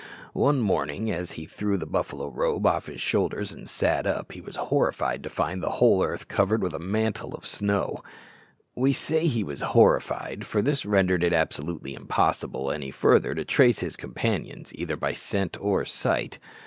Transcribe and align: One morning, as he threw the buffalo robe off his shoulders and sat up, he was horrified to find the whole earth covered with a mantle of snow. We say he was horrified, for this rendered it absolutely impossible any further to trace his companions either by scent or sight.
One 0.33 0.61
morning, 0.61 1.11
as 1.11 1.33
he 1.33 1.45
threw 1.45 1.77
the 1.77 1.85
buffalo 1.85 2.27
robe 2.27 2.65
off 2.65 2.87
his 2.87 2.99
shoulders 2.99 3.51
and 3.51 3.69
sat 3.69 4.07
up, 4.07 4.31
he 4.31 4.41
was 4.41 4.55
horrified 4.55 5.21
to 5.21 5.29
find 5.29 5.61
the 5.61 5.69
whole 5.73 6.03
earth 6.03 6.27
covered 6.27 6.63
with 6.63 6.73
a 6.73 6.79
mantle 6.79 7.35
of 7.35 7.45
snow. 7.45 7.99
We 8.73 8.93
say 8.93 9.27
he 9.27 9.43
was 9.43 9.61
horrified, 9.61 10.43
for 10.43 10.63
this 10.63 10.87
rendered 10.87 11.23
it 11.23 11.33
absolutely 11.33 11.93
impossible 11.93 12.71
any 12.71 12.89
further 12.89 13.35
to 13.35 13.45
trace 13.45 13.77
his 13.81 13.95
companions 13.95 14.73
either 14.73 14.97
by 14.97 15.13
scent 15.13 15.55
or 15.61 15.85
sight. 15.85 16.39